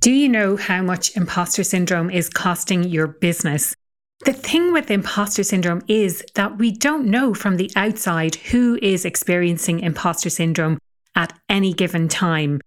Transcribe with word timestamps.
Do 0.00 0.12
you 0.12 0.28
know 0.28 0.56
how 0.56 0.80
much 0.80 1.16
imposter 1.16 1.64
syndrome 1.64 2.08
is 2.08 2.30
costing 2.30 2.84
your 2.84 3.08
business? 3.08 3.74
The 4.24 4.32
thing 4.32 4.72
with 4.72 4.92
imposter 4.92 5.42
syndrome 5.42 5.82
is 5.88 6.24
that 6.36 6.56
we 6.56 6.70
don't 6.70 7.06
know 7.06 7.34
from 7.34 7.56
the 7.56 7.72
outside 7.74 8.36
who 8.36 8.78
is 8.80 9.04
experiencing 9.04 9.80
imposter 9.80 10.30
syndrome 10.30 10.78
at 11.16 11.32
any 11.48 11.72
given 11.72 12.06
time. 12.06 12.60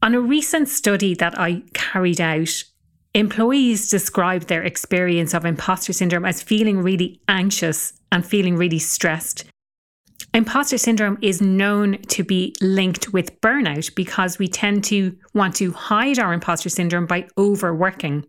On 0.00 0.14
a 0.14 0.20
recent 0.20 0.68
study 0.68 1.14
that 1.16 1.36
I 1.36 1.64
carried 1.72 2.20
out, 2.20 2.62
employees 3.14 3.90
described 3.90 4.46
their 4.46 4.62
experience 4.62 5.34
of 5.34 5.44
imposter 5.44 5.92
syndrome 5.92 6.24
as 6.24 6.40
feeling 6.40 6.78
really 6.78 7.20
anxious 7.26 7.94
and 8.12 8.24
feeling 8.24 8.56
really 8.56 8.78
stressed. 8.78 9.44
Imposter 10.34 10.78
syndrome 10.78 11.16
is 11.22 11.40
known 11.40 11.96
to 12.08 12.24
be 12.24 12.56
linked 12.60 13.12
with 13.12 13.40
burnout 13.40 13.94
because 13.94 14.36
we 14.36 14.48
tend 14.48 14.82
to 14.82 15.16
want 15.32 15.54
to 15.54 15.70
hide 15.70 16.18
our 16.18 16.32
imposter 16.32 16.68
syndrome 16.68 17.06
by 17.06 17.28
overworking. 17.38 18.26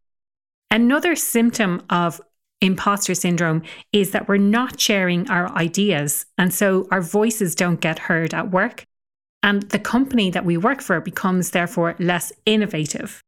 Another 0.69 1.15
symptom 1.15 1.81
of 1.89 2.21
imposter 2.61 3.15
syndrome 3.15 3.63
is 3.91 4.11
that 4.11 4.27
we're 4.27 4.37
not 4.37 4.79
sharing 4.79 5.27
our 5.31 5.51
ideas, 5.57 6.27
and 6.37 6.53
so 6.53 6.87
our 6.91 7.01
voices 7.01 7.55
don't 7.55 7.81
get 7.81 7.97
heard 7.97 8.35
at 8.35 8.51
work, 8.51 8.85
and 9.41 9.63
the 9.71 9.79
company 9.79 10.29
that 10.29 10.45
we 10.45 10.57
work 10.57 10.81
for 10.81 11.01
becomes 11.01 11.49
therefore 11.49 11.95
less 11.97 12.31
innovative. 12.45 13.19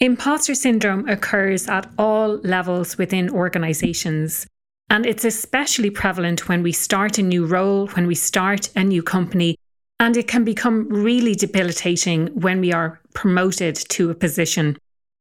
Imposter 0.00 0.54
syndrome 0.54 1.06
occurs 1.10 1.68
at 1.68 1.90
all 1.98 2.38
levels 2.38 2.96
within 2.96 3.28
organizations. 3.28 4.46
And 4.90 5.04
it's 5.04 5.24
especially 5.24 5.90
prevalent 5.90 6.48
when 6.48 6.62
we 6.62 6.72
start 6.72 7.18
a 7.18 7.22
new 7.22 7.44
role, 7.44 7.88
when 7.88 8.06
we 8.06 8.14
start 8.14 8.70
a 8.74 8.82
new 8.82 9.02
company, 9.02 9.56
and 10.00 10.16
it 10.16 10.28
can 10.28 10.44
become 10.44 10.88
really 10.88 11.34
debilitating 11.34 12.28
when 12.28 12.60
we 12.60 12.72
are 12.72 13.00
promoted 13.14 13.76
to 13.90 14.10
a 14.10 14.14
position. 14.14 14.78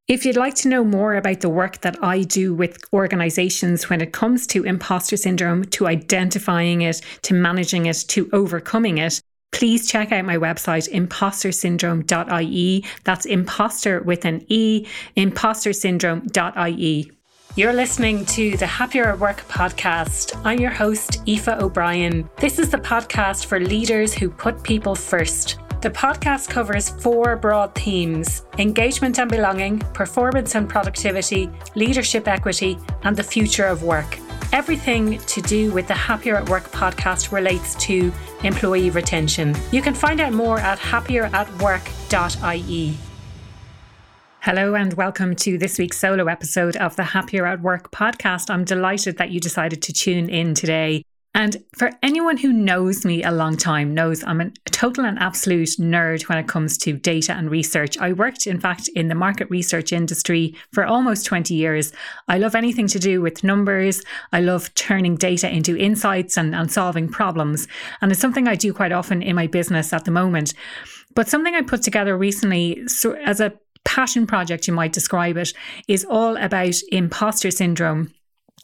If 0.07 0.23
you'd 0.23 0.37
like 0.37 0.55
to 0.55 0.69
know 0.69 0.85
more 0.85 1.15
about 1.15 1.41
the 1.41 1.49
work 1.49 1.81
that 1.81 2.01
I 2.01 2.21
do 2.21 2.53
with 2.53 2.77
organizations 2.93 3.89
when 3.89 3.99
it 3.99 4.13
comes 4.13 4.47
to 4.47 4.63
imposter 4.63 5.17
syndrome, 5.17 5.65
to 5.65 5.87
identifying 5.87 6.83
it, 6.83 7.01
to 7.23 7.33
managing 7.33 7.87
it, 7.87 8.05
to 8.09 8.29
overcoming 8.31 8.99
it, 8.99 9.19
please 9.51 9.89
check 9.89 10.13
out 10.13 10.23
my 10.23 10.37
website, 10.37 10.89
impostersyndrome.ie. 10.93 12.85
That's 13.03 13.25
imposter 13.25 14.01
with 14.01 14.23
an 14.23 14.45
E, 14.47 14.87
impostersyndrome.ie. 15.17 17.11
You're 17.57 17.73
listening 17.73 18.23
to 18.27 18.55
the 18.57 18.67
Happier 18.67 19.05
at 19.05 19.17
Work 19.17 19.37
podcast. 19.47 20.39
I'm 20.45 20.59
your 20.59 20.69
host, 20.69 21.23
Aoife 21.27 21.47
O'Brien. 21.47 22.29
This 22.37 22.59
is 22.59 22.69
the 22.69 22.77
podcast 22.77 23.47
for 23.47 23.59
leaders 23.59 24.13
who 24.13 24.29
put 24.29 24.61
people 24.61 24.93
first. 24.93 25.57
The 25.81 25.89
podcast 25.89 26.49
covers 26.49 26.89
four 26.89 27.35
broad 27.35 27.73
themes 27.73 28.45
engagement 28.59 29.17
and 29.17 29.27
belonging, 29.27 29.79
performance 29.95 30.53
and 30.53 30.69
productivity, 30.69 31.49
leadership 31.73 32.27
equity, 32.27 32.77
and 33.01 33.15
the 33.15 33.23
future 33.23 33.65
of 33.65 33.81
work. 33.81 34.19
Everything 34.53 35.17
to 35.17 35.41
do 35.41 35.71
with 35.71 35.87
the 35.87 35.95
Happier 35.95 36.35
at 36.35 36.47
Work 36.49 36.65
podcast 36.65 37.31
relates 37.31 37.73
to 37.85 38.13
employee 38.43 38.91
retention. 38.91 39.55
You 39.71 39.81
can 39.81 39.95
find 39.95 40.21
out 40.21 40.33
more 40.33 40.59
at 40.59 40.77
happieratwork.ie. 40.77 42.97
Hello, 44.41 44.75
and 44.75 44.93
welcome 44.93 45.35
to 45.35 45.57
this 45.57 45.77
week's 45.77 45.97
solo 45.97 46.27
episode 46.27 46.77
of 46.77 46.95
the 46.95 47.03
Happier 47.03 47.45
at 47.45 47.61
Work 47.61 47.91
podcast. 47.91 48.49
I'm 48.49 48.63
delighted 48.63 49.17
that 49.17 49.31
you 49.31 49.41
decided 49.41 49.81
to 49.81 49.91
tune 49.91 50.29
in 50.29 50.53
today. 50.53 51.03
And 51.37 51.57
for 51.75 51.91
anyone 52.01 52.37
who 52.37 52.53
knows 52.53 53.03
me 53.03 53.23
a 53.23 53.31
long 53.31 53.57
time, 53.57 53.93
knows 53.93 54.23
I'm 54.23 54.41
a 54.41 54.49
total 54.71 55.05
and 55.05 55.19
absolute 55.19 55.69
nerd 55.79 56.29
when 56.29 56.37
it 56.37 56.47
comes 56.47 56.77
to 56.79 56.93
data 56.93 57.33
and 57.33 57.51
research. 57.51 57.97
I 57.97 58.13
worked, 58.13 58.47
in 58.47 58.59
fact, 58.59 58.87
in 58.95 59.07
the 59.07 59.15
market 59.15 59.49
research 59.49 59.91
industry 59.91 60.55
for 60.71 60.85
almost 60.85 61.25
20 61.25 61.53
years. 61.53 61.91
I 62.27 62.37
love 62.37 62.55
anything 62.55 62.87
to 62.87 62.99
do 62.99 63.21
with 63.21 63.43
numbers. 63.43 64.01
I 64.31 64.41
love 64.41 64.73
turning 64.75 65.15
data 65.15 65.49
into 65.49 65.77
insights 65.77 66.37
and, 66.37 66.55
and 66.55 66.71
solving 66.71 67.09
problems. 67.09 67.67
And 68.01 68.11
it's 68.11 68.21
something 68.21 68.47
I 68.47 68.55
do 68.55 68.73
quite 68.73 68.91
often 68.91 69.21
in 69.21 69.35
my 69.35 69.47
business 69.47 69.93
at 69.93 70.05
the 70.05 70.11
moment. 70.11 70.53
But 71.13 71.27
something 71.27 71.55
I 71.55 71.63
put 71.63 71.81
together 71.81 72.17
recently 72.17 72.87
so 72.87 73.13
as 73.13 73.41
a 73.41 73.53
passion 73.87 74.27
project, 74.27 74.67
you 74.67 74.73
might 74.73 74.91
describe 74.91 75.37
it, 75.37 75.53
is 75.87 76.05
all 76.05 76.35
about 76.35 76.75
imposter 76.91 77.49
syndrome 77.49 78.13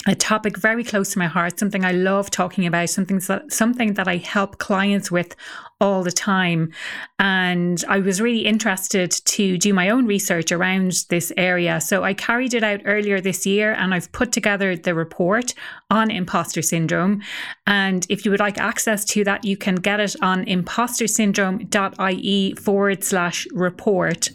a 0.06 0.16
topic 0.16 0.58
very 0.58 0.84
close 0.84 1.14
to 1.14 1.20
my 1.20 1.28
heart, 1.28 1.58
something 1.58 1.86
I 1.86 1.94
love 1.94 2.30
talking 2.30 2.66
about, 2.66 2.90
something 2.90 3.20
that, 3.20 3.54
something 3.54 3.94
that 3.94 4.06
I 4.08 4.18
help 4.18 4.58
clients 4.58 5.10
with 5.10 5.34
all 5.80 6.04
the 6.04 6.12
time. 6.12 6.74
And 7.20 7.82
I 7.88 8.00
was 8.00 8.20
really 8.20 8.46
interested 8.46 9.12
to 9.12 9.58
do 9.58 9.74
my 9.74 9.88
own 9.90 10.06
research 10.06 10.52
around 10.52 11.06
this 11.10 11.32
area. 11.38 11.80
So 11.80 12.04
I 12.04 12.14
carried 12.14 12.54
it 12.54 12.64
out 12.64 12.82
earlier 12.86 13.22
this 13.22 13.46
year 13.46 13.72
and 13.74 13.94
I've 13.94 14.12
put 14.12 14.34
together 14.34 14.76
the 14.76 14.94
report 14.94 15.54
on 15.90 16.12
imposter 16.12 16.62
syndrome. 16.62 17.22
And 17.66 18.06
if 18.10 18.26
you 18.26 18.32
would 18.32 18.42
like 18.42 18.58
access 18.58 19.06
to 19.06 19.24
that, 19.24 19.46
you 19.46 19.56
can 19.56 19.76
get 19.76 20.02
it 20.02 20.18
on 20.22 20.44
impostersyndrome.ie 20.46 22.56
forward 22.56 23.04
slash 23.06 23.48
report. 23.54 24.30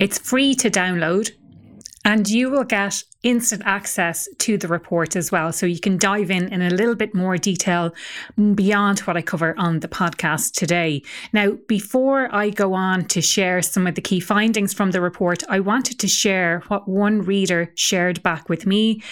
It's 0.00 0.18
free 0.18 0.54
to 0.56 0.70
download. 0.70 1.32
And 2.04 2.28
you 2.28 2.48
will 2.50 2.64
get 2.64 3.02
instant 3.24 3.62
access 3.66 4.28
to 4.38 4.56
the 4.56 4.68
report 4.68 5.16
as 5.16 5.32
well. 5.32 5.52
So 5.52 5.66
you 5.66 5.80
can 5.80 5.98
dive 5.98 6.30
in 6.30 6.52
in 6.52 6.62
a 6.62 6.70
little 6.70 6.94
bit 6.94 7.14
more 7.14 7.36
detail 7.36 7.92
beyond 8.54 9.00
what 9.00 9.16
I 9.16 9.22
cover 9.22 9.58
on 9.58 9.80
the 9.80 9.88
podcast 9.88 10.52
today. 10.54 11.02
Now, 11.32 11.58
before 11.66 12.34
I 12.34 12.50
go 12.50 12.74
on 12.74 13.06
to 13.06 13.20
share 13.20 13.60
some 13.60 13.88
of 13.88 13.96
the 13.96 14.00
key 14.00 14.20
findings 14.20 14.72
from 14.72 14.92
the 14.92 15.00
report, 15.00 15.42
I 15.48 15.58
wanted 15.58 15.98
to 15.98 16.08
share 16.08 16.62
what 16.68 16.88
one 16.88 17.22
reader 17.22 17.72
shared 17.74 18.22
back 18.22 18.48
with 18.48 18.66
me, 18.66 19.02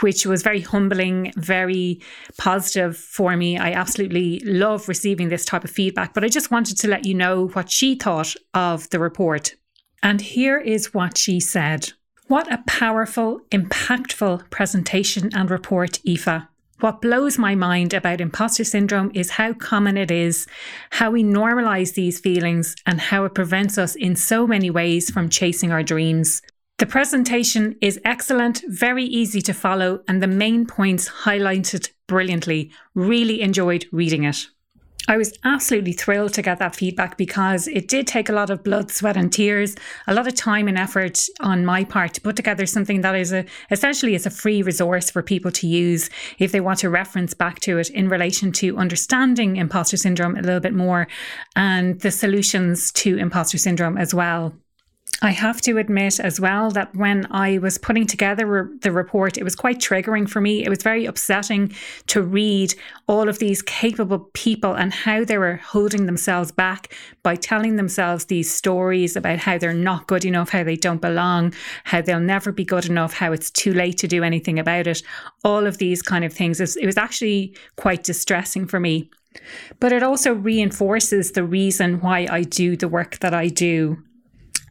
which 0.00 0.26
was 0.26 0.42
very 0.42 0.60
humbling, 0.60 1.32
very 1.36 2.02
positive 2.36 2.96
for 2.96 3.36
me. 3.36 3.56
I 3.56 3.72
absolutely 3.72 4.40
love 4.40 4.88
receiving 4.88 5.28
this 5.28 5.44
type 5.44 5.62
of 5.62 5.70
feedback, 5.70 6.12
but 6.12 6.24
I 6.24 6.28
just 6.28 6.50
wanted 6.50 6.76
to 6.78 6.88
let 6.88 7.06
you 7.06 7.14
know 7.14 7.46
what 7.48 7.70
she 7.70 7.94
thought 7.94 8.34
of 8.52 8.90
the 8.90 8.98
report. 8.98 9.54
And 10.02 10.20
here 10.20 10.58
is 10.58 10.92
what 10.92 11.16
she 11.16 11.38
said. 11.40 11.92
What 12.26 12.52
a 12.52 12.62
powerful, 12.66 13.40
impactful 13.50 14.50
presentation 14.50 15.30
and 15.34 15.50
report, 15.50 16.00
Aoife. 16.06 16.46
What 16.80 17.00
blows 17.00 17.38
my 17.38 17.54
mind 17.54 17.94
about 17.94 18.20
imposter 18.20 18.64
syndrome 18.64 19.12
is 19.14 19.30
how 19.30 19.52
common 19.52 19.96
it 19.96 20.10
is, 20.10 20.48
how 20.90 21.12
we 21.12 21.22
normalize 21.22 21.94
these 21.94 22.18
feelings, 22.18 22.74
and 22.86 23.00
how 23.00 23.24
it 23.24 23.34
prevents 23.34 23.78
us 23.78 23.94
in 23.94 24.16
so 24.16 24.48
many 24.48 24.68
ways 24.68 25.08
from 25.08 25.28
chasing 25.28 25.70
our 25.70 25.84
dreams. 25.84 26.42
The 26.78 26.86
presentation 26.86 27.76
is 27.80 28.00
excellent, 28.04 28.62
very 28.66 29.04
easy 29.04 29.40
to 29.42 29.54
follow, 29.54 30.02
and 30.08 30.20
the 30.20 30.26
main 30.26 30.66
points 30.66 31.08
highlighted 31.08 31.90
brilliantly. 32.08 32.72
Really 32.96 33.42
enjoyed 33.42 33.86
reading 33.92 34.24
it. 34.24 34.48
I 35.08 35.16
was 35.16 35.36
absolutely 35.42 35.92
thrilled 35.92 36.32
to 36.34 36.42
get 36.42 36.58
that 36.60 36.76
feedback 36.76 37.16
because 37.16 37.66
it 37.66 37.88
did 37.88 38.06
take 38.06 38.28
a 38.28 38.32
lot 38.32 38.50
of 38.50 38.62
blood, 38.62 38.90
sweat, 38.90 39.16
and 39.16 39.32
tears, 39.32 39.74
a 40.06 40.14
lot 40.14 40.28
of 40.28 40.34
time 40.34 40.68
and 40.68 40.78
effort 40.78 41.26
on 41.40 41.64
my 41.64 41.82
part 41.82 42.14
to 42.14 42.20
put 42.20 42.36
together 42.36 42.66
something 42.66 43.00
that 43.00 43.16
is 43.16 43.32
a, 43.32 43.44
essentially 43.70 44.14
is 44.14 44.26
a 44.26 44.30
free 44.30 44.62
resource 44.62 45.10
for 45.10 45.22
people 45.22 45.50
to 45.50 45.66
use 45.66 46.08
if 46.38 46.52
they 46.52 46.60
want 46.60 46.78
to 46.80 46.90
reference 46.90 47.34
back 47.34 47.58
to 47.60 47.78
it 47.78 47.90
in 47.90 48.08
relation 48.08 48.52
to 48.52 48.78
understanding 48.78 49.56
imposter 49.56 49.96
syndrome 49.96 50.36
a 50.36 50.42
little 50.42 50.60
bit 50.60 50.74
more 50.74 51.08
and 51.56 52.00
the 52.00 52.10
solutions 52.10 52.92
to 52.92 53.16
imposter 53.18 53.58
syndrome 53.58 53.98
as 53.98 54.14
well. 54.14 54.54
I 55.24 55.30
have 55.30 55.60
to 55.62 55.78
admit 55.78 56.18
as 56.18 56.40
well 56.40 56.72
that 56.72 56.96
when 56.96 57.28
I 57.30 57.58
was 57.58 57.78
putting 57.78 58.08
together 58.08 58.68
the 58.80 58.90
report, 58.90 59.38
it 59.38 59.44
was 59.44 59.54
quite 59.54 59.78
triggering 59.78 60.28
for 60.28 60.40
me. 60.40 60.64
It 60.64 60.68
was 60.68 60.82
very 60.82 61.06
upsetting 61.06 61.72
to 62.08 62.20
read 62.20 62.74
all 63.06 63.28
of 63.28 63.38
these 63.38 63.62
capable 63.62 64.18
people 64.34 64.74
and 64.74 64.92
how 64.92 65.24
they 65.24 65.38
were 65.38 65.60
holding 65.62 66.06
themselves 66.06 66.50
back 66.50 66.92
by 67.22 67.36
telling 67.36 67.76
themselves 67.76 68.24
these 68.24 68.52
stories 68.52 69.14
about 69.14 69.38
how 69.38 69.58
they're 69.58 69.72
not 69.72 70.08
good 70.08 70.24
enough, 70.24 70.48
how 70.48 70.64
they 70.64 70.74
don't 70.74 71.00
belong, 71.00 71.54
how 71.84 72.02
they'll 72.02 72.18
never 72.18 72.50
be 72.50 72.64
good 72.64 72.86
enough, 72.86 73.12
how 73.12 73.30
it's 73.30 73.52
too 73.52 73.72
late 73.72 73.98
to 73.98 74.08
do 74.08 74.24
anything 74.24 74.58
about 74.58 74.88
it. 74.88 75.04
All 75.44 75.68
of 75.68 75.78
these 75.78 76.02
kind 76.02 76.24
of 76.24 76.32
things. 76.32 76.60
It 76.60 76.84
was 76.84 76.96
actually 76.96 77.56
quite 77.76 78.02
distressing 78.02 78.66
for 78.66 78.80
me. 78.80 79.08
But 79.78 79.92
it 79.92 80.02
also 80.02 80.32
reinforces 80.32 81.30
the 81.30 81.44
reason 81.44 82.00
why 82.00 82.26
I 82.28 82.42
do 82.42 82.76
the 82.76 82.88
work 82.88 83.20
that 83.20 83.32
I 83.32 83.46
do. 83.46 84.02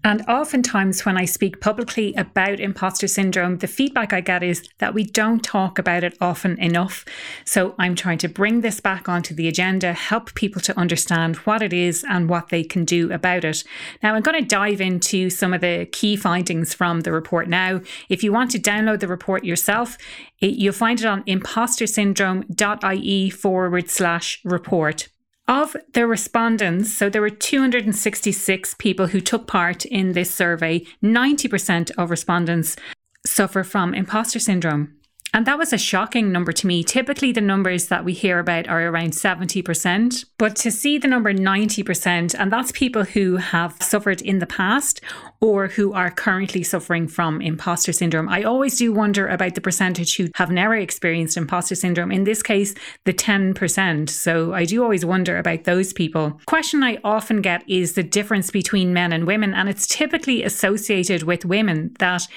And 0.03 0.23
oftentimes, 0.27 1.05
when 1.05 1.15
I 1.15 1.25
speak 1.25 1.61
publicly 1.61 2.15
about 2.15 2.59
imposter 2.59 3.07
syndrome, 3.07 3.59
the 3.59 3.67
feedback 3.67 4.13
I 4.13 4.21
get 4.21 4.41
is 4.41 4.67
that 4.79 4.95
we 4.95 5.03
don't 5.03 5.43
talk 5.43 5.77
about 5.77 6.03
it 6.03 6.17
often 6.19 6.59
enough. 6.59 7.05
So 7.45 7.75
I'm 7.77 7.93
trying 7.93 8.17
to 8.19 8.27
bring 8.27 8.61
this 8.61 8.79
back 8.79 9.07
onto 9.07 9.35
the 9.35 9.47
agenda, 9.47 9.93
help 9.93 10.33
people 10.33 10.59
to 10.61 10.75
understand 10.77 11.35
what 11.37 11.61
it 11.61 11.71
is 11.71 12.03
and 12.09 12.29
what 12.29 12.49
they 12.49 12.63
can 12.63 12.83
do 12.83 13.11
about 13.11 13.45
it. 13.45 13.63
Now, 14.01 14.15
I'm 14.15 14.23
going 14.23 14.41
to 14.41 14.47
dive 14.47 14.81
into 14.81 15.29
some 15.29 15.53
of 15.53 15.61
the 15.61 15.87
key 15.91 16.15
findings 16.15 16.73
from 16.73 17.01
the 17.01 17.11
report 17.11 17.47
now. 17.47 17.81
If 18.09 18.23
you 18.23 18.33
want 18.33 18.49
to 18.51 18.59
download 18.59 19.01
the 19.01 19.07
report 19.07 19.43
yourself, 19.43 19.97
it, 20.39 20.55
you'll 20.55 20.73
find 20.73 20.99
it 20.99 21.05
on 21.05 21.23
impostersyndrome.ie 21.25 23.29
forward 23.29 23.89
slash 23.89 24.39
report. 24.43 25.09
Of 25.51 25.75
the 25.91 26.07
respondents, 26.07 26.93
so 26.93 27.09
there 27.09 27.21
were 27.21 27.29
266 27.29 28.73
people 28.75 29.07
who 29.07 29.19
took 29.19 29.47
part 29.47 29.83
in 29.83 30.13
this 30.13 30.33
survey, 30.33 30.85
90% 31.03 31.91
of 31.97 32.09
respondents 32.09 32.77
suffer 33.25 33.61
from 33.65 33.93
imposter 33.93 34.39
syndrome. 34.39 34.93
And 35.33 35.47
that 35.47 35.57
was 35.57 35.71
a 35.71 35.77
shocking 35.77 36.31
number 36.31 36.51
to 36.51 36.67
me. 36.67 36.83
Typically, 36.83 37.31
the 37.31 37.39
numbers 37.39 37.87
that 37.87 38.03
we 38.03 38.11
hear 38.11 38.39
about 38.39 38.67
are 38.67 38.81
around 38.81 39.11
70%. 39.13 40.25
But 40.37 40.57
to 40.57 40.71
see 40.71 40.97
the 40.97 41.07
number 41.07 41.33
90%, 41.33 42.35
and 42.37 42.51
that's 42.51 42.73
people 42.73 43.05
who 43.05 43.37
have 43.37 43.81
suffered 43.81 44.21
in 44.21 44.39
the 44.39 44.45
past 44.45 44.99
or 45.39 45.67
who 45.67 45.93
are 45.93 46.11
currently 46.11 46.63
suffering 46.63 47.07
from 47.07 47.41
imposter 47.41 47.91
syndrome. 47.91 48.29
I 48.29 48.43
always 48.43 48.77
do 48.77 48.93
wonder 48.93 49.27
about 49.27 49.55
the 49.55 49.61
percentage 49.61 50.15
who 50.15 50.27
have 50.35 50.51
never 50.51 50.75
experienced 50.75 51.37
imposter 51.37 51.75
syndrome. 51.75 52.11
In 52.11 52.25
this 52.25 52.43
case, 52.43 52.75
the 53.05 53.13
10%. 53.13 54.09
So 54.09 54.53
I 54.53 54.65
do 54.65 54.83
always 54.83 55.03
wonder 55.03 55.37
about 55.37 55.63
those 55.63 55.93
people. 55.93 56.39
Question 56.45 56.83
I 56.83 56.99
often 57.03 57.41
get 57.41 57.67
is 57.67 57.93
the 57.93 58.03
difference 58.03 58.51
between 58.51 58.93
men 58.93 59.13
and 59.13 59.25
women. 59.25 59.53
And 59.53 59.67
it's 59.67 59.87
typically 59.87 60.43
associated 60.43 61.23
with 61.23 61.45
women 61.45 61.95
that 61.99 62.27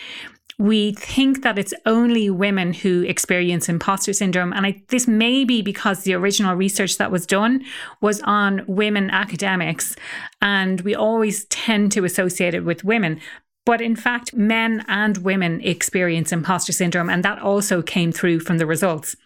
we 0.59 0.93
think 0.93 1.43
that 1.43 1.59
it's 1.59 1.75
only 1.85 2.31
women 2.31 2.73
who 2.73 3.03
experience 3.03 3.69
imposter 3.69 4.13
syndrome. 4.13 4.53
And 4.53 4.67
I, 4.67 4.83
this 4.89 5.09
may 5.09 5.45
be 5.45 5.63
because 5.63 6.03
the 6.05 6.15
original 6.15 6.55
research 6.55 6.99
that 6.99 7.11
was 7.11 7.27
done 7.27 7.65
was 8.01 8.21
on 8.23 8.65
women 8.67 9.11
academics, 9.11 9.97
and 10.41 10.81
we 10.83 10.95
always 10.95 11.45
tend 11.47 11.93
to 11.93 12.05
associate 12.05 12.55
it 12.55 12.65
with 12.65 12.85
women. 12.85 13.21
But 13.67 13.81
in 13.81 13.97
fact, 13.97 14.35
men 14.35 14.85
and 14.89 15.19
women 15.19 15.61
experience 15.63 16.33
imposter 16.33 16.73
syndrome, 16.73 17.11
and 17.11 17.25
that 17.25 17.41
also 17.41 17.83
came 17.83 18.13
through 18.13 18.41
from 18.41 18.59
the 18.59 18.67
results. 18.67 19.17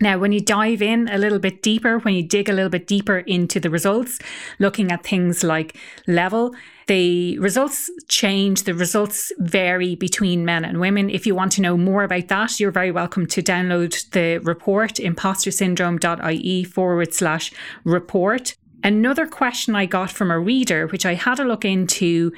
Now, 0.00 0.18
when 0.18 0.32
you 0.32 0.40
dive 0.40 0.80
in 0.80 1.08
a 1.08 1.18
little 1.18 1.38
bit 1.38 1.62
deeper, 1.62 1.98
when 1.98 2.14
you 2.14 2.22
dig 2.22 2.48
a 2.48 2.52
little 2.52 2.70
bit 2.70 2.86
deeper 2.86 3.18
into 3.18 3.60
the 3.60 3.68
results, 3.68 4.18
looking 4.58 4.90
at 4.90 5.04
things 5.04 5.42
like 5.44 5.76
level, 6.06 6.54
the 6.92 7.38
results 7.38 7.90
change, 8.08 8.64
the 8.64 8.74
results 8.74 9.32
vary 9.38 9.94
between 9.94 10.44
men 10.44 10.62
and 10.62 10.78
women. 10.78 11.08
If 11.08 11.26
you 11.26 11.34
want 11.34 11.52
to 11.52 11.62
know 11.62 11.78
more 11.78 12.04
about 12.04 12.28
that, 12.28 12.60
you're 12.60 12.70
very 12.70 12.90
welcome 12.90 13.26
to 13.28 13.40
download 13.40 14.10
the 14.10 14.40
report, 14.44 14.96
impostersyndrome.ie 14.96 16.64
forward 16.64 17.14
slash 17.14 17.50
report. 17.84 18.56
Another 18.84 19.26
question 19.26 19.74
I 19.74 19.86
got 19.86 20.10
from 20.10 20.30
a 20.30 20.38
reader, 20.38 20.86
which 20.88 21.06
I 21.06 21.14
had 21.14 21.40
a 21.40 21.44
look 21.44 21.64
into 21.64 22.30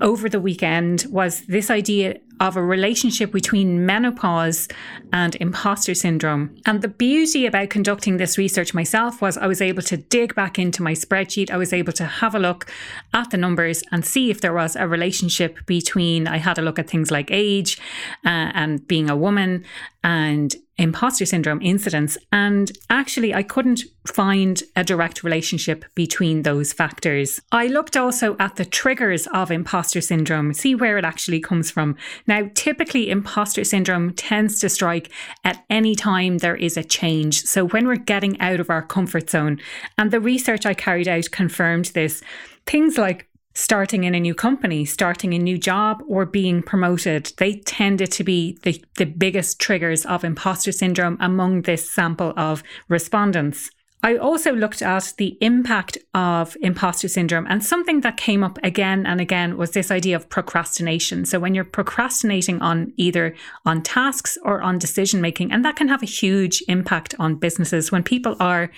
over 0.00 0.28
the 0.28 0.38
weekend, 0.38 1.06
was 1.10 1.40
this 1.46 1.68
idea 1.68 2.20
of 2.40 2.56
a 2.56 2.62
relationship 2.62 3.32
between 3.32 3.86
menopause 3.86 4.68
and 5.12 5.34
imposter 5.36 5.94
syndrome. 5.94 6.54
And 6.66 6.82
the 6.82 6.88
beauty 6.88 7.46
about 7.46 7.70
conducting 7.70 8.16
this 8.16 8.36
research 8.36 8.74
myself 8.74 9.22
was 9.22 9.38
I 9.38 9.46
was 9.46 9.62
able 9.62 9.82
to 9.84 9.96
dig 9.96 10.34
back 10.34 10.58
into 10.58 10.82
my 10.82 10.92
spreadsheet. 10.92 11.50
I 11.50 11.56
was 11.56 11.72
able 11.72 11.92
to 11.94 12.04
have 12.04 12.34
a 12.34 12.38
look 12.38 12.70
at 13.14 13.30
the 13.30 13.36
numbers 13.36 13.82
and 13.90 14.04
see 14.04 14.30
if 14.30 14.40
there 14.40 14.52
was 14.52 14.76
a 14.76 14.86
relationship 14.86 15.64
between, 15.66 16.26
I 16.26 16.38
had 16.38 16.58
a 16.58 16.62
look 16.62 16.78
at 16.78 16.90
things 16.90 17.10
like 17.10 17.30
age 17.30 17.78
uh, 18.24 18.50
and 18.54 18.86
being 18.86 19.08
a 19.08 19.16
woman 19.16 19.64
and 20.04 20.54
imposter 20.78 21.24
syndrome 21.24 21.60
incidents. 21.62 22.18
And 22.32 22.70
actually, 22.90 23.34
I 23.34 23.42
couldn't 23.42 23.82
find 24.06 24.62
a 24.74 24.84
direct 24.84 25.24
relationship 25.24 25.84
between 25.94 26.42
those 26.42 26.72
factors. 26.72 27.40
I 27.50 27.66
looked 27.66 27.96
also 27.96 28.36
at 28.38 28.56
the 28.56 28.64
triggers 28.64 29.26
of 29.28 29.50
imposter 29.50 30.00
syndrome, 30.00 30.52
see 30.52 30.74
where 30.74 30.98
it 30.98 31.04
actually 31.04 31.40
comes 31.40 31.70
from. 31.70 31.96
Now, 32.26 32.50
typically, 32.54 33.10
imposter 33.10 33.64
syndrome 33.64 34.12
tends 34.12 34.60
to 34.60 34.68
strike 34.68 35.10
at 35.44 35.64
any 35.70 35.94
time 35.94 36.38
there 36.38 36.56
is 36.56 36.76
a 36.76 36.84
change. 36.84 37.42
So, 37.42 37.64
when 37.64 37.86
we're 37.86 37.96
getting 37.96 38.38
out 38.40 38.60
of 38.60 38.70
our 38.70 38.82
comfort 38.82 39.30
zone, 39.30 39.58
and 39.96 40.10
the 40.10 40.20
research 40.20 40.66
I 40.66 40.74
carried 40.74 41.08
out 41.08 41.30
confirmed 41.30 41.86
this, 41.86 42.22
things 42.66 42.98
like 42.98 43.28
starting 43.56 44.04
in 44.04 44.14
a 44.14 44.20
new 44.20 44.34
company, 44.34 44.84
starting 44.84 45.32
a 45.32 45.38
new 45.38 45.56
job, 45.56 46.02
or 46.06 46.26
being 46.26 46.62
promoted. 46.62 47.32
They 47.38 47.54
tended 47.60 48.12
to 48.12 48.22
be 48.22 48.58
the, 48.62 48.84
the 48.98 49.06
biggest 49.06 49.58
triggers 49.58 50.04
of 50.04 50.24
imposter 50.24 50.72
syndrome 50.72 51.16
among 51.20 51.62
this 51.62 51.88
sample 51.90 52.34
of 52.36 52.62
respondents. 52.88 53.70
I 54.02 54.18
also 54.18 54.52
looked 54.52 54.82
at 54.82 55.14
the 55.16 55.38
impact 55.40 55.96
of 56.12 56.54
imposter 56.60 57.08
syndrome, 57.08 57.46
and 57.48 57.64
something 57.64 58.02
that 58.02 58.18
came 58.18 58.44
up 58.44 58.58
again 58.62 59.06
and 59.06 59.22
again 59.22 59.56
was 59.56 59.70
this 59.70 59.90
idea 59.90 60.16
of 60.16 60.28
procrastination. 60.28 61.24
So, 61.24 61.40
when 61.40 61.54
you're 61.54 61.64
procrastinating 61.64 62.60
on 62.60 62.92
either 62.96 63.34
on 63.64 63.82
tasks 63.82 64.36
or 64.42 64.60
on 64.60 64.78
decision 64.78 65.22
making, 65.22 65.50
and 65.50 65.64
that 65.64 65.76
can 65.76 65.88
have 65.88 66.02
a 66.02 66.06
huge 66.06 66.62
impact 66.68 67.14
on 67.18 67.36
businesses 67.36 67.90
when 67.90 68.02
people 68.02 68.36
are 68.38 68.70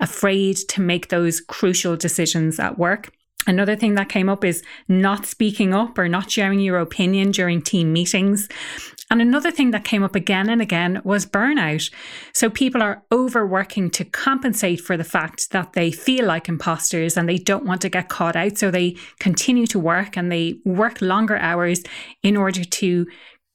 afraid 0.00 0.56
to 0.70 0.80
make 0.80 1.08
those 1.08 1.40
crucial 1.40 1.96
decisions 1.96 2.58
at 2.58 2.78
work. 2.78 3.12
Another 3.46 3.74
thing 3.74 3.94
that 3.94 4.08
came 4.08 4.28
up 4.28 4.44
is 4.44 4.62
not 4.88 5.26
speaking 5.26 5.74
up 5.74 5.98
or 5.98 6.08
not 6.08 6.30
sharing 6.30 6.60
your 6.60 6.78
opinion 6.78 7.32
during 7.32 7.60
team 7.60 7.92
meetings. 7.92 8.48
And 9.10 9.20
another 9.20 9.50
thing 9.50 9.72
that 9.72 9.84
came 9.84 10.02
up 10.02 10.14
again 10.14 10.48
and 10.48 10.62
again 10.62 11.02
was 11.04 11.26
burnout. 11.26 11.92
So 12.32 12.48
people 12.48 12.82
are 12.82 13.02
overworking 13.12 13.90
to 13.90 14.04
compensate 14.04 14.80
for 14.80 14.96
the 14.96 15.04
fact 15.04 15.50
that 15.50 15.72
they 15.74 15.90
feel 15.90 16.24
like 16.24 16.48
imposters 16.48 17.16
and 17.16 17.28
they 17.28 17.36
don't 17.36 17.66
want 17.66 17.82
to 17.82 17.88
get 17.88 18.08
caught 18.08 18.36
out. 18.36 18.58
So 18.58 18.70
they 18.70 18.96
continue 19.18 19.66
to 19.66 19.78
work 19.78 20.16
and 20.16 20.30
they 20.30 20.60
work 20.64 21.02
longer 21.02 21.36
hours 21.36 21.82
in 22.22 22.36
order 22.36 22.64
to 22.64 23.06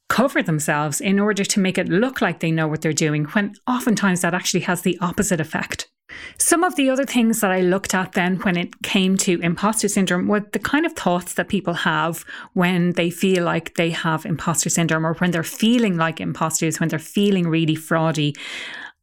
cover 0.10 0.44
themselves, 0.44 1.02
in 1.02 1.20
order 1.20 1.44
to 1.44 1.60
make 1.60 1.78
it 1.78 1.90
look 1.90 2.22
like 2.22 2.40
they 2.40 2.52
know 2.52 2.68
what 2.68 2.82
they're 2.82 2.94
doing, 2.94 3.26
when 3.26 3.54
oftentimes 3.68 4.22
that 4.22 4.34
actually 4.34 4.62
has 4.62 4.82
the 4.82 4.98
opposite 5.02 5.42
effect. 5.42 5.90
Some 6.38 6.64
of 6.64 6.76
the 6.76 6.90
other 6.90 7.06
things 7.06 7.42
that 7.42 7.52
I 7.52 7.62
looked 7.62 7.94
at 7.94 8.14
then 8.14 8.38
when 8.38 8.58
it 8.58 8.82
came 8.84 9.18
to 9.18 9.40
imposter 9.42 9.88
syndrome 9.88 10.28
were 10.28 10.40
the 10.40 10.60
kind 10.60 10.86
of 10.86 10.94
thoughts 10.94 11.34
that 11.36 11.48
people 11.48 11.74
have 11.74 12.26
when 12.54 12.94
they 12.94 13.10
feel 13.10 13.44
like 13.44 13.76
they 13.76 13.92
have 13.92 14.26
imposter 14.26 14.70
syndrome 14.70 15.06
or 15.06 15.14
when 15.16 15.32
they're 15.32 15.44
feeling 15.44 15.98
like 15.98 16.20
imposters, 16.20 16.80
when 16.80 16.90
they're 16.90 17.00
feeling 17.00 17.48
really 17.48 17.76
fraudy. 17.76 18.38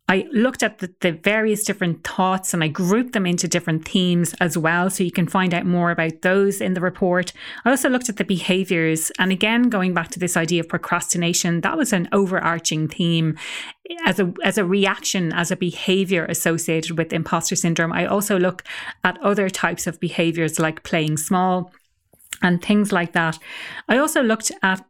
I 0.07 0.27
looked 0.33 0.63
at 0.63 0.79
the, 0.79 0.93
the, 1.01 1.13
various 1.13 1.65
different 1.65 2.07
thoughts 2.07 2.53
and 2.53 2.63
I 2.63 2.69
grouped 2.69 3.15
them 3.15 3.25
into 3.25 3.49
different 3.49 3.89
themes 3.89 4.35
as 4.39 4.59
well. 4.59 4.91
So 4.91 5.03
you 5.03 5.11
can 5.11 5.27
find 5.27 5.55
out 5.55 5.65
more 5.65 5.91
about 5.91 6.21
those 6.21 6.61
in 6.61 6.75
the 6.75 6.83
report. 6.83 7.33
I 7.65 7.71
also 7.71 7.89
looked 7.89 8.11
at 8.11 8.19
the 8.19 8.25
behaviors. 8.25 9.11
And 9.19 9.33
again, 9.33 9.71
going 9.71 9.95
back 9.95 10.11
to 10.11 10.19
this 10.19 10.37
idea 10.37 10.61
of 10.61 10.69
procrastination, 10.69 11.63
that 11.63 11.79
was 11.79 11.95
an 11.95 12.09
overarching 12.13 12.87
theme 12.87 13.39
as 14.05 14.21
a, 14.21 14.31
as 14.45 14.59
a 14.59 14.65
reaction, 14.67 15.33
as 15.33 15.51
a 15.51 15.57
behavior 15.57 16.27
associated 16.27 16.99
with 16.99 17.13
imposter 17.13 17.57
syndrome. 17.57 17.93
I 17.93 18.05
also 18.05 18.39
look 18.39 18.63
at 19.05 19.21
other 19.23 19.49
types 19.49 19.87
of 19.87 20.01
behaviors 20.01 20.59
like 20.59 20.83
playing 20.83 21.17
small 21.17 21.73
and 22.43 22.63
things 22.63 22.93
like 22.93 23.13
that. 23.13 23.39
I 23.89 23.97
also 23.97 24.23
looked 24.23 24.53
at 24.63 24.85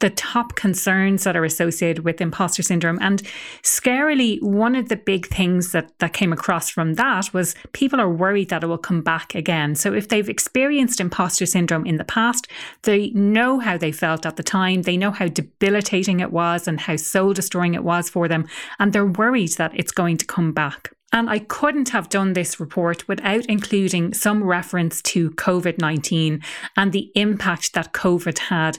the 0.00 0.10
top 0.10 0.56
concerns 0.56 1.24
that 1.24 1.36
are 1.36 1.44
associated 1.44 2.04
with 2.04 2.20
imposter 2.20 2.62
syndrome. 2.62 2.98
And 3.00 3.22
scarily, 3.62 4.42
one 4.42 4.74
of 4.74 4.88
the 4.88 4.96
big 4.96 5.26
things 5.26 5.72
that, 5.72 5.98
that 5.98 6.12
came 6.12 6.32
across 6.32 6.68
from 6.70 6.94
that 6.94 7.32
was 7.32 7.54
people 7.72 8.00
are 8.00 8.10
worried 8.10 8.48
that 8.48 8.64
it 8.64 8.66
will 8.66 8.78
come 8.78 9.02
back 9.02 9.34
again. 9.34 9.74
So 9.74 9.92
if 9.92 10.08
they've 10.08 10.28
experienced 10.28 11.00
imposter 11.00 11.46
syndrome 11.46 11.86
in 11.86 11.96
the 11.96 12.04
past, 12.04 12.48
they 12.82 13.10
know 13.10 13.58
how 13.58 13.76
they 13.76 13.92
felt 13.92 14.26
at 14.26 14.36
the 14.36 14.42
time, 14.42 14.82
they 14.82 14.96
know 14.96 15.10
how 15.10 15.28
debilitating 15.28 16.20
it 16.20 16.32
was 16.32 16.66
and 16.66 16.80
how 16.80 16.96
soul 16.96 17.32
destroying 17.32 17.74
it 17.74 17.84
was 17.84 18.08
for 18.08 18.28
them, 18.28 18.46
and 18.78 18.92
they're 18.92 19.06
worried 19.06 19.52
that 19.54 19.72
it's 19.74 19.92
going 19.92 20.16
to 20.16 20.26
come 20.26 20.52
back. 20.52 20.90
And 21.12 21.28
I 21.28 21.40
couldn't 21.40 21.88
have 21.88 22.08
done 22.08 22.34
this 22.34 22.60
report 22.60 23.08
without 23.08 23.44
including 23.46 24.14
some 24.14 24.44
reference 24.44 25.02
to 25.02 25.30
COVID 25.32 25.78
19 25.78 26.40
and 26.76 26.92
the 26.92 27.10
impact 27.14 27.72
that 27.74 27.92
COVID 27.92 28.38
had 28.38 28.78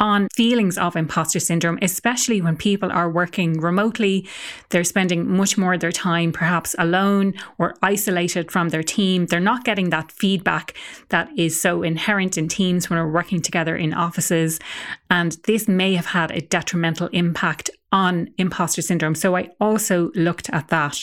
on 0.00 0.28
feelings 0.34 0.78
of 0.78 0.96
imposter 0.96 1.38
syndrome, 1.38 1.78
especially 1.82 2.40
when 2.40 2.56
people 2.56 2.90
are 2.90 3.08
working 3.10 3.60
remotely. 3.60 4.26
They're 4.70 4.82
spending 4.82 5.30
much 5.30 5.56
more 5.56 5.74
of 5.74 5.80
their 5.80 5.92
time 5.92 6.32
perhaps 6.32 6.74
alone 6.78 7.34
or 7.58 7.76
isolated 7.82 8.50
from 8.50 8.70
their 8.70 8.82
team. 8.82 9.26
They're 9.26 9.38
not 9.38 9.64
getting 9.64 9.90
that 9.90 10.10
feedback 10.10 10.74
that 11.10 11.28
is 11.36 11.60
so 11.60 11.82
inherent 11.82 12.38
in 12.38 12.48
teams 12.48 12.88
when 12.88 12.98
we're 12.98 13.12
working 13.12 13.42
together 13.42 13.76
in 13.76 13.92
offices. 13.92 14.58
And 15.10 15.36
this 15.44 15.68
may 15.68 15.94
have 15.94 16.06
had 16.06 16.30
a 16.30 16.40
detrimental 16.40 17.08
impact 17.08 17.70
on 17.92 18.30
imposter 18.38 18.82
syndrome. 18.82 19.14
So 19.14 19.36
I 19.36 19.50
also 19.60 20.10
looked 20.14 20.48
at 20.50 20.68
that. 20.68 20.98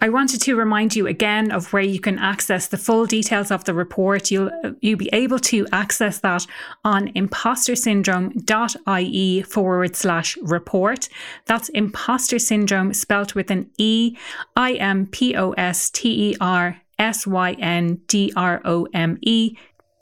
I 0.00 0.08
wanted 0.08 0.40
to 0.42 0.56
remind 0.56 0.96
you 0.96 1.06
again 1.06 1.52
of 1.52 1.72
where 1.72 1.82
you 1.82 2.00
can 2.00 2.18
access 2.18 2.66
the 2.66 2.76
full 2.76 3.06
details 3.06 3.50
of 3.50 3.64
the 3.64 3.72
report. 3.74 4.30
You'll 4.30 4.50
you'll 4.80 4.98
be 4.98 5.08
able 5.12 5.38
to 5.40 5.66
access 5.72 6.20
that 6.20 6.46
on 6.84 7.08
impostersyndrome.ie 7.12 9.42
forward 9.42 9.96
slash 9.96 10.38
report. 10.42 11.08
That's 11.46 11.70
imposter 11.70 12.38
syndrome 12.38 12.92
spelt 12.92 13.34
with 13.34 13.50
an 13.50 13.70
E 13.78 14.14
I 14.56 14.74
M 14.74 15.06
P 15.06 15.34
O 15.36 15.52
S 15.52 15.88
T 15.90 16.30
E 16.30 16.36
R 16.40 16.82
S 16.98 17.26
Y 17.26 17.52
N 17.52 18.02
D 18.06 18.30
R 18.36 18.60
O 18.64 18.86
M 18.92 19.18
E 19.22 19.56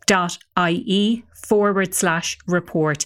dot 0.07 0.39
ie 0.59 1.25
forward 1.43 1.95
slash 1.95 2.39
report. 2.47 3.05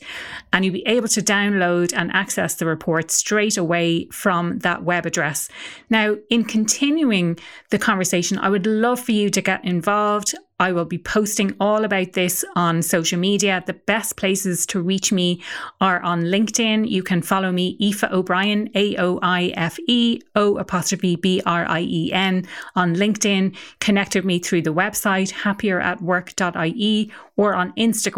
And 0.53 0.65
you'll 0.65 0.75
be 0.75 0.87
able 0.87 1.09
to 1.09 1.23
download 1.23 1.93
and 1.95 2.11
access 2.13 2.55
the 2.55 2.67
report 2.67 3.11
straight 3.11 3.57
away 3.57 4.07
from 4.07 4.59
that 4.61 4.85
web 4.85 5.07
address. 5.07 5.49
Now, 5.91 6.17
in 6.31 6.45
continuing 6.45 7.39
the 7.71 7.79
conversation, 7.79 8.39
I 8.39 8.49
would 8.49 8.67
love 8.67 9.01
for 9.01 9.13
you 9.13 9.31
to 9.31 9.41
get 9.41 9.65
involved. 9.65 10.35
I 10.59 10.73
will 10.73 10.87
be 10.87 10.99
posting 10.99 11.55
all 11.61 11.85
about 11.85 12.15
this 12.15 12.43
on 12.55 12.81
social 12.81 13.19
media. 13.19 13.63
The 13.67 13.75
best 13.75 14.17
places 14.17 14.65
to 14.67 14.81
reach 14.81 15.13
me 15.13 15.43
are 15.83 16.01
on 16.01 16.23
LinkedIn. 16.23 16.89
You 16.89 17.03
can 17.03 17.21
follow 17.21 17.53
me, 17.53 17.77
Aoife 17.79 18.05
O'Brien, 18.05 18.71
A 18.75 18.97
O 18.97 19.19
I 19.21 19.53
F 19.55 19.79
E 19.87 20.21
O 20.35 20.57
apostrophe 20.57 21.17
B 21.17 21.43
R 21.45 21.67
I 21.69 21.81
E 21.83 22.11
N 22.11 22.47
on 22.75 22.95
LinkedIn. 22.95 23.55
Connect 23.81 24.15
with 24.15 24.25
me 24.25 24.39
through 24.39 24.63
the 24.63 24.73
website, 24.73 25.31
happieratwork.ie, 25.31 27.13
or 27.37 27.55
on 27.55 27.73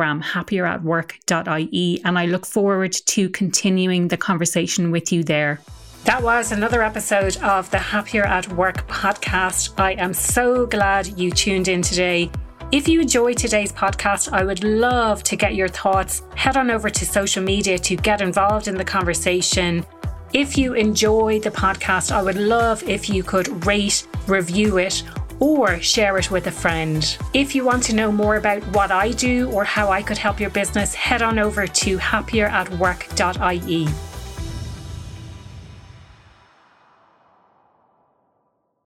Instagram, 0.09 0.23
happieratwork.ie. 0.23 2.01
And 2.05 2.19
I 2.19 2.27
look 2.27 2.47
forward 2.47 2.93
to 2.93 3.29
continuing 3.31 4.09
the 4.09 4.17
conversation 4.17 4.91
with 4.91 5.13
you 5.13 5.23
there. 5.23 5.61
That 6.05 6.23
was 6.23 6.53
another 6.53 6.83
episode 6.83 7.37
of 7.39 7.71
the 7.71 7.79
Happier 7.79 8.25
at 8.25 8.49
Work 8.53 8.89
podcast. 8.89 9.79
I 9.79 9.93
am 9.93 10.15
so 10.15 10.67
glad 10.67 11.19
you 11.19 11.31
tuned 11.31 11.69
in 11.69 11.83
today. 11.83 12.31
If 12.71 12.87
you 12.87 13.01
enjoyed 13.01 13.37
today's 13.37 13.73
podcast, 13.73 14.33
I 14.33 14.45
would 14.45 14.63
love 14.63 15.23
to 15.25 15.37
get 15.37 15.55
your 15.55 15.69
thoughts. 15.69 16.23
Head 16.35 16.57
on 16.57 16.71
over 16.71 16.91
to 16.91 17.07
social 17.07 17.43
media 17.43 17.79
to 17.79 17.97
get 17.97 18.21
involved 18.21 18.69
in 18.69 18.77
the 18.77 18.85
conversation. 18.85 19.85
If 20.35 20.59
you 20.59 20.75
enjoy 20.75 21.41
the 21.41 21.51
podcast, 21.51 22.13
I 22.13 22.23
would 22.23 22.37
love 22.37 22.83
if 22.83 23.09
you 23.09 23.23
could 23.23 23.67
rate, 23.67 24.07
review 24.27 24.77
it, 24.77 25.03
or 25.41 25.81
share 25.81 26.19
it 26.19 26.31
with 26.31 26.47
a 26.47 26.53
friend. 26.53 27.19
If 27.35 27.55
you 27.55 27.65
want 27.65 27.83
to 27.85 27.95
know 27.95 28.11
more 28.11 28.37
about 28.37 28.63
what 28.75 28.91
I 28.91 29.13
do 29.13 29.51
or 29.51 29.65
how 29.65 29.91
I 29.91 30.03
could 30.03 30.19
help 30.19 30.41
your 30.41 30.51
business, 30.51 30.95
head 30.95 31.23
on 31.23 31.39
over 31.39 31.67
to 31.67 31.99
happieratwork.ie. 31.99 34.08